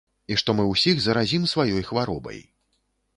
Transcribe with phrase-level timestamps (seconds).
[0.35, 2.39] І што мы ўсіх заразім сваёй хваробай.